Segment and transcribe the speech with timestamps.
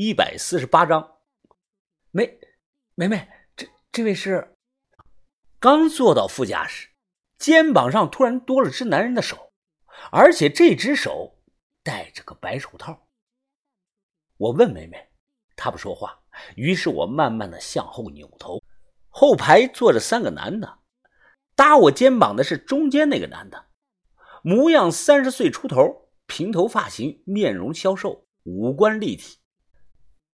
[0.00, 1.16] 一百四十八章。
[2.12, 2.38] 梅
[2.94, 4.54] 梅梅，这这位是？
[5.58, 6.90] 刚坐到副驾驶，
[7.36, 9.50] 肩膀上突然多了只男人的手，
[10.12, 11.40] 而且这只手
[11.82, 13.08] 戴着个白手套。
[14.36, 15.08] 我问梅梅，
[15.56, 16.20] 她不说话，
[16.54, 18.62] 于是我慢慢的向后扭头，
[19.08, 20.78] 后排坐着三个男的，
[21.56, 23.66] 搭我肩膀的是中间那个男的。
[24.44, 29.38] 模样三十岁出头，平头发型，面容消瘦，五官立体，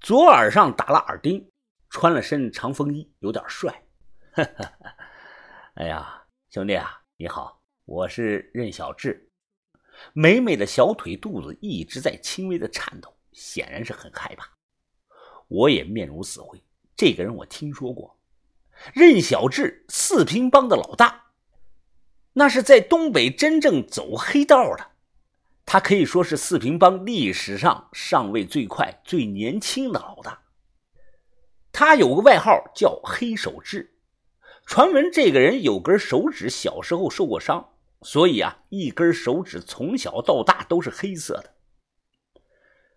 [0.03, 1.49] 左耳上打了耳钉，
[1.89, 3.85] 穿了身长风衣，有点帅。
[5.75, 9.31] 哎呀，兄弟啊，你好，我是任小志。
[10.11, 14.45] 美美的小腿肚子一直在轻微的颤抖，显然是很害怕。
[15.47, 16.61] 我也面如死灰，
[16.97, 18.19] 这个人我听说过，
[18.93, 21.27] 任小志，四平帮的老大。
[22.33, 24.91] 那是在东北真正走黑道的，
[25.73, 30.39] 他可以说是四平帮历史上上位最快、最年轻的老大。
[31.71, 33.95] 他有个外号叫“黑手志”，
[34.67, 37.71] 传闻这个人有根手指小时候受过伤，
[38.03, 41.55] 所以啊，一根手指从小到大都是黑色的。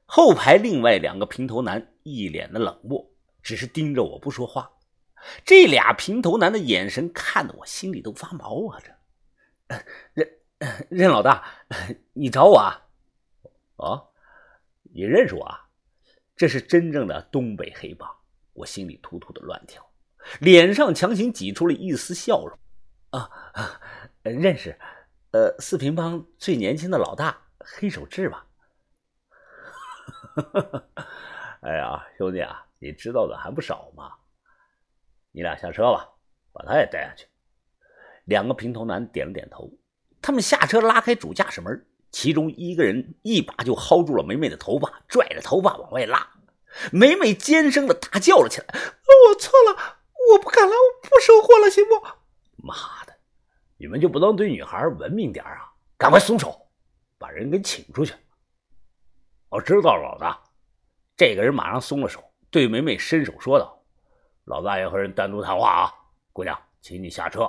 [0.04, 3.10] 后排另外两个平头男一脸的冷漠，
[3.42, 4.70] 只是盯着我不说话。
[5.46, 8.82] 这俩平头男的眼神看得我心里都发毛啊！
[10.14, 10.35] 这。
[10.88, 11.44] 任老大，
[12.14, 12.86] 你找我啊？
[13.76, 14.08] 哦，
[14.82, 15.68] 你认识我啊？
[16.34, 18.10] 这是真正的东北黑帮，
[18.52, 19.86] 我心里突突的乱跳，
[20.40, 22.58] 脸上强行挤出了一丝笑容。
[23.10, 23.30] 啊，
[24.22, 24.78] 认识，
[25.32, 28.46] 呃，四平帮最年轻的老大黑手志吧？
[31.60, 34.12] 哎呀，兄弟啊，你知道的还不少嘛。
[35.32, 36.08] 你俩下车吧，
[36.52, 37.26] 把他也带下去。
[38.24, 39.70] 两个平头男点了点头，
[40.26, 46.28] 他们下车拉开主驾驶门，其中一个人一把就薅住了梅梅的头发，拽着头发往外拉。
[46.90, 50.00] 梅梅尖声的大叫了起来：“我错了，
[50.32, 51.94] 我不敢了，我不收货了，行不？”
[52.66, 52.74] 妈
[53.06, 53.14] 的，
[53.76, 55.70] 你们就不能对女孩文明点啊？
[55.96, 56.60] 赶快松手，
[57.18, 58.12] 把人给请出去。
[59.48, 60.42] 我知道了，老大。
[61.16, 62.20] 这个人马上松了手，
[62.50, 63.80] 对梅梅伸手说道
[64.42, 65.94] ：“老大要和人单独谈话啊，
[66.32, 67.48] 姑娘，请你下车。”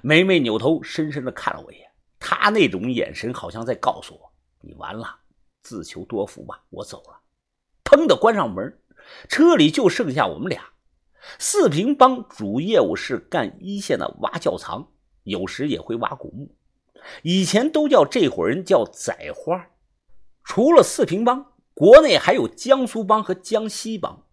[0.00, 4.32] 梅梅扭头，深深的看了我一眼，她那种眼神好像在告诉我
[4.62, 5.18] ：“你完了，
[5.62, 7.20] 自求多福吧，我走了。”
[7.84, 8.80] 砰的关上门，
[9.28, 10.70] 车里就剩下我们俩。
[11.38, 14.88] 四平帮主业务是干一线的挖窖藏，
[15.24, 16.56] 有时也会挖古墓，
[17.22, 19.68] 以前都叫这伙人叫宰花。
[20.42, 24.26] 除了四平帮，国内还有江苏帮和江西帮。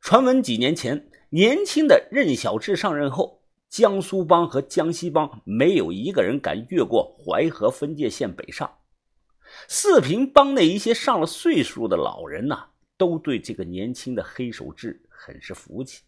[0.00, 3.41] 传闻几年前，年轻的任小志上任后。
[3.72, 8.70] 江苏帮和江西帮没有一个人敢越过淮河分界线北上。
[9.66, 12.66] 四平帮内一些上了岁数的老人呐，
[12.98, 16.02] 都对这个年轻的黑手志很是服气。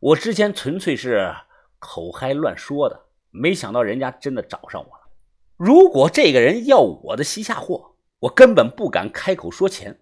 [0.00, 1.34] 我之前纯粹是
[1.78, 5.08] 口嗨乱说的，没想到人家真的找上我了。
[5.56, 9.98] 如果这个人要我的西夏货，我根本不敢开口说钱。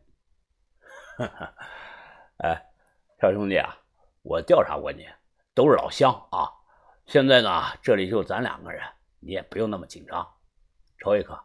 [1.16, 1.54] 哈 哈
[2.38, 2.66] 哎，
[3.20, 3.78] 小兄弟啊，
[4.22, 5.06] 我调查过你。
[5.60, 6.48] 都是老乡啊！
[7.04, 8.82] 现在呢，这里就咱两个人，
[9.18, 10.26] 你也不用那么紧张。
[10.98, 11.38] 抽一颗，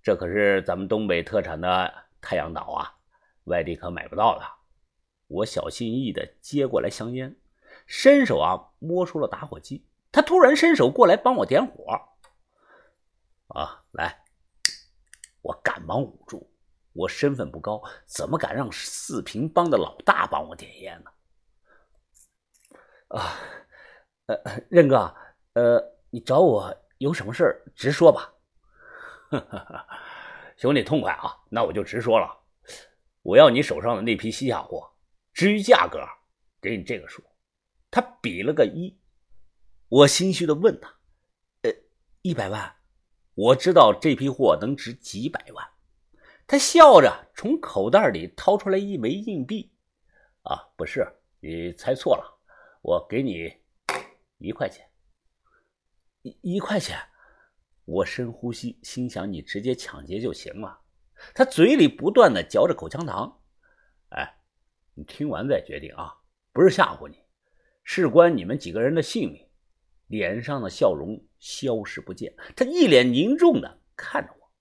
[0.00, 2.94] 这可是咱们东北特产的太阳岛啊，
[3.46, 4.46] 外地可买不到的。
[5.26, 7.34] 我小心翼翼地接过来香烟，
[7.88, 9.84] 伸手啊摸出了打火机。
[10.12, 11.90] 他突然伸手过来帮我点火。
[13.48, 14.22] 啊，来！
[15.42, 16.48] 我赶忙捂住，
[16.92, 21.10] 我身份不高，怎么敢让四平帮的老大帮我点烟呢？
[23.14, 23.38] 啊，
[24.26, 24.36] 呃，
[24.68, 25.14] 任哥，
[25.52, 25.80] 呃，
[26.10, 28.34] 你找我有什么事直说吧。
[30.56, 31.36] 兄弟，痛快啊！
[31.48, 32.28] 那我就直说了，
[33.22, 34.92] 我要你手上的那批西夏货。
[35.32, 36.00] 至于价格，
[36.60, 37.22] 给你这个数。
[37.88, 38.98] 他比了个一，
[39.88, 40.92] 我心虚的问他
[41.62, 41.72] ：“呃，
[42.22, 42.76] 一百万？
[43.34, 45.64] 我知道这批货能值几百万。”
[46.46, 49.72] 他笑着从口袋里掏出来一枚硬币。
[50.42, 51.06] 啊，不是，
[51.40, 52.33] 你猜错了。
[52.84, 53.50] 我给你
[54.36, 54.86] 一块钱，
[56.20, 56.98] 一一块钱。
[57.86, 60.82] 我深呼吸，心想你直接抢劫就行了。
[61.34, 63.40] 他嘴里不断的嚼着口香糖。
[64.10, 64.36] 哎，
[64.92, 66.12] 你听完再决定啊，
[66.52, 67.22] 不是吓唬你，
[67.84, 69.48] 事关你们几个人的性命。
[70.08, 74.52] 脸上的笑容消失不见，他一脸凝重的看着我。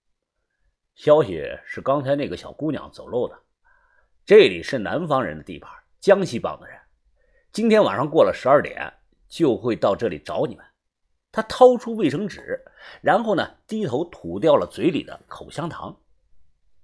[0.95, 3.37] 消息是刚才那个小姑娘走漏的。
[4.23, 6.79] 这里是南方人的地盘，江西帮的人。
[7.53, 8.91] 今天晚上过了十二点，
[9.27, 10.65] 就会到这里找你们。
[11.31, 12.59] 他掏出卫生纸，
[12.99, 15.95] 然后呢，低头吐掉了嘴里的口香糖。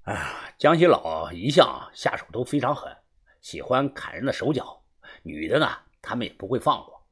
[0.03, 2.95] 哎呀，江西佬一向下手都非常狠，
[3.41, 4.79] 喜欢砍人的手脚。
[5.23, 5.67] 女的呢，
[6.03, 7.03] 他们也不会放过。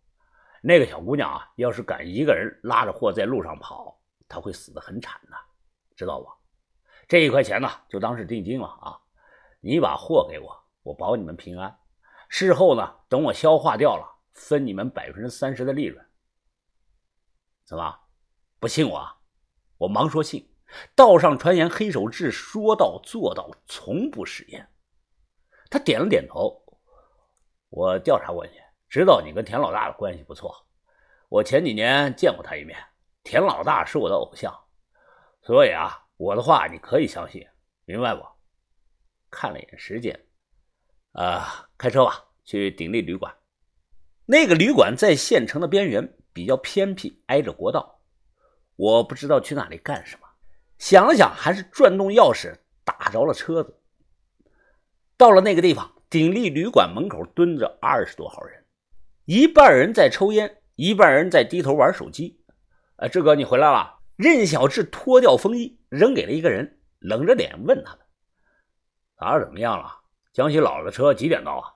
[0.62, 4.00] 那个小姑娘啊，要是敢一个人拉着货在路上跑，
[4.30, 5.36] 她会死得很惨的，
[5.96, 6.30] 知道不？
[7.08, 9.00] 这一块钱呢，就当是定金了啊。
[9.62, 11.76] 你把货给我，我保你们平安。
[12.30, 16.06] 事后呢，等我消化掉了，分你们百分之三十的利润。
[17.66, 18.00] 怎么，
[18.60, 19.18] 不信我？
[19.78, 20.54] 我忙说信。
[20.96, 24.70] 道上传言，黑手志说到做到，从不食言。
[25.70, 26.62] 他点了点头。
[27.70, 28.52] 我调查过你，
[28.90, 30.68] 知道你跟田老大的关系不错。
[31.30, 32.78] 我前几年见过他一面，
[33.24, 34.54] 田老大是我的偶像，
[35.42, 37.48] 所以啊，我的话你可以相信，
[37.86, 38.26] 明白不？
[39.30, 40.27] 看了一眼时间，
[41.18, 43.34] 啊，开车吧，去鼎力旅馆。
[44.28, 48.02] 那个旅馆在县城的边缘，比较偏僻，挨着国道。
[48.76, 50.28] 我不知道去那里干什么。
[50.78, 53.80] 想了想，还是转动钥匙打着了车子。
[55.18, 58.64] 到了那个地方，鼎力旅馆门口蹲着二十多号人，
[59.26, 62.40] 一半人在抽烟，一半人在低头玩手机。
[62.98, 63.98] 哎，志哥，你回来了。
[64.18, 68.06] 任小志脱掉风衣，扔给了一个人，冷着脸问他们
[69.18, 70.02] ：“打怎么样了？
[70.38, 71.74] 江西佬的车几点到啊？”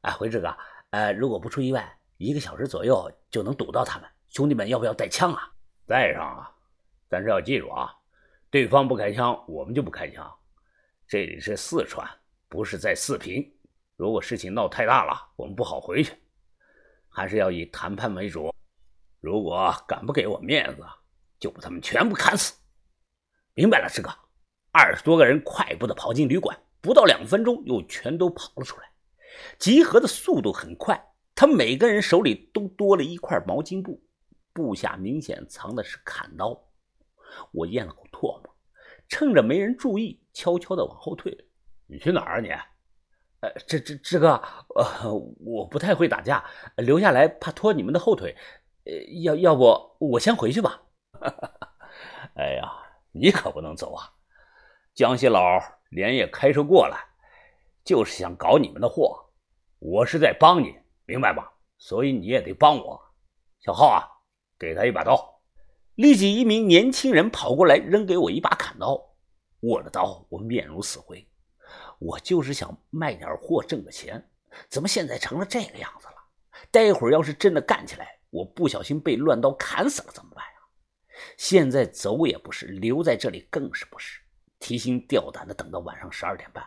[0.00, 0.56] 哎，回志哥，
[0.92, 4.08] 呃，如果不出意外，一个小时左右就能堵到他们。
[4.30, 5.52] 兄弟们，要不要带枪啊？
[5.86, 6.50] 带上啊！
[7.06, 7.94] 但是要记住啊。
[8.48, 10.26] 对方不开枪，我们就不开枪。
[11.06, 12.08] 这里是四川，
[12.48, 13.46] 不是在四平。
[13.96, 16.14] 如果事情闹太大了，我们不好回去，
[17.10, 18.54] 还是要以谈判为主。
[19.20, 20.86] 如果敢不给我面子，
[21.38, 22.58] 就把他们全部砍死。
[23.52, 24.08] 明白了，师哥。
[24.70, 28.90] 二十多个人快步的跑进旅馆，不到两分钟又全都跑了出来。
[29.58, 31.02] 集合的速度很快，
[31.34, 34.02] 他每个人手里都多了一块毛巾布，
[34.52, 36.68] 布下明显藏的是砍刀。
[37.52, 38.54] 我咽了口唾沫，
[39.08, 41.34] 趁着没人注意，悄悄的往后退。
[41.86, 42.48] 你去哪儿啊你？
[43.40, 44.40] 呃，这这志哥，
[44.76, 46.44] 呃，我不太会打架，
[46.76, 48.36] 留下来怕拖你们的后腿。
[48.84, 48.92] 呃，
[49.22, 50.82] 要要不我先回去吧。
[52.34, 52.70] 哎呀，
[53.12, 54.12] 你可不能走啊！
[54.94, 55.40] 江西佬
[55.92, 57.04] 连夜开车过来，
[57.84, 59.30] 就是想搞你们的货。
[59.78, 60.74] 我是在帮你，
[61.04, 61.52] 明白吧？
[61.76, 62.98] 所以你也得帮我。
[63.60, 64.00] 小浩啊，
[64.58, 65.42] 给他一把刀。
[65.96, 68.98] 立即，一名年轻人跑过来，扔给我一把砍刀。
[69.60, 71.28] 握着刀，我面如死灰。
[71.98, 74.30] 我就是想卖点货挣个钱，
[74.70, 76.14] 怎么现在成了这个样子了？
[76.70, 80.52] 待会儿要是真的干起来，我不小心被乱刀砍死了怎么办呀？
[81.36, 84.21] 现在走也不是，留在这里更是不是。
[84.62, 86.64] 提心吊胆的等到晚上十二点半，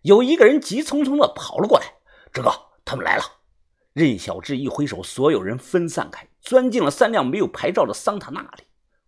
[0.00, 1.84] 有一个人急匆匆的跑了过来
[2.32, 2.50] ：“志哥，
[2.84, 3.22] 他们来了。”
[3.92, 8.64] 任小志一挥手，所有人分散开，钻进了三辆没有牌照的桑塔纳里。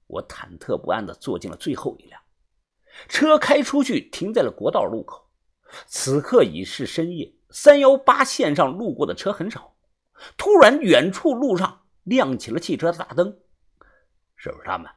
[0.06, 2.20] 我忐忑不安的坐进了最后一辆。
[3.08, 5.30] 车开出去，停在了国道路口。
[5.86, 9.74] 此刻已是深夜，三幺八线上路过的车很少。
[10.36, 13.38] 突然，远处路上亮起了汽车的大灯，
[14.36, 14.90] 是不是他们？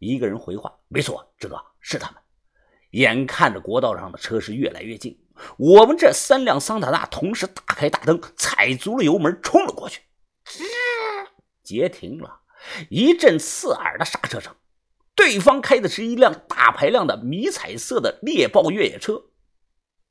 [0.00, 2.20] 一个人回话：“没错，志哥，是他们。”
[2.92, 5.18] 眼看着国道上的车是越来越近。
[5.58, 10.00] 我们这三辆桑塔纳同时打开大灯，踩足了油门，冲了过去。
[10.46, 10.62] 吱，
[11.62, 12.40] 截停了，
[12.90, 14.54] 一阵刺耳的刹车声。
[15.14, 19.14] 对方开的是一辆大排量的迷彩色的猎豹越野车。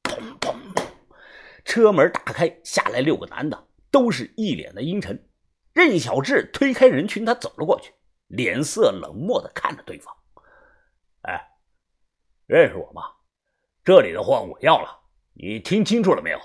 [0.04, 0.84] 砰砰砰，
[1.66, 5.28] 车门打开，下来六个男的，都是一脸的阴沉。
[5.74, 7.94] 任小志推开人群，他走了过去，
[8.28, 10.14] 脸色冷漠的看着对方。
[11.22, 11.51] 哎，
[12.52, 13.04] 认识我吗？
[13.82, 15.00] 这里的货我要了。
[15.32, 16.40] 你听清楚了没有？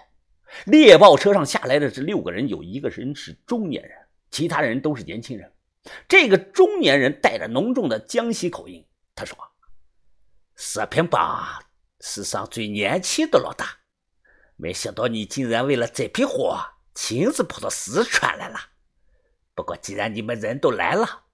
[0.67, 5.53] 猎豹车上下来的这六个人，有一个人是中年人，其他人都是年轻人。
[6.07, 8.87] 这个中年人带着浓重的江西口音，
[9.17, 9.37] 他说
[10.55, 11.59] ：“四平八
[11.99, 13.67] 史上最年轻的老大，
[14.55, 16.57] 没想到你竟然为了这批货
[16.95, 18.61] 亲自跑到四川来了。
[19.57, 21.25] 不过既然你们人都来了，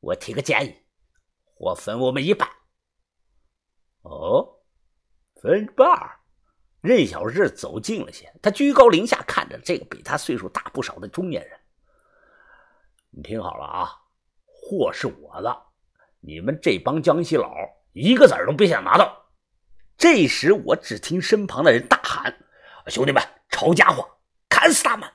[0.00, 0.74] 我提个建议，
[1.54, 2.48] 货分我们一半。”
[4.04, 4.60] 哦，
[5.42, 5.86] 分半。
[6.80, 11.58] 任小日走近了些，他居高临下看着这个比他岁数大不少的中年人。
[13.08, 13.88] 你听好了啊，
[14.44, 15.62] 货是我的，
[16.20, 17.50] 你们这帮江西佬
[17.94, 19.24] 一个子儿都别想拿到。
[19.96, 22.36] 这时，我只听身旁的人大喊
[22.88, 24.06] ：“兄弟们，抄家伙，
[24.50, 25.08] 砍死他们！”